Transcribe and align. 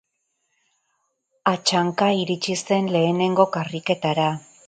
Hatsanka 1.51 2.09
iritsi 2.21 2.57
zen 2.71 2.91
lehenengo 2.97 3.49
karriketara. 3.59 4.29